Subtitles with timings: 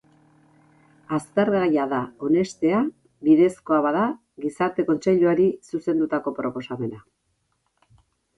[1.17, 2.79] Aztergaia da onestea,
[3.27, 4.01] bidezkoa bada,
[4.47, 7.05] Gizarte Kontseiluari zuzendutako proposamena.